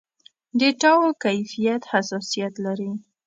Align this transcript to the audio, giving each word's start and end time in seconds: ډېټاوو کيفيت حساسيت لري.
ډېټاوو 0.59 1.09
کيفيت 1.23 1.83
حساسيت 1.91 2.53
لري. 2.65 2.91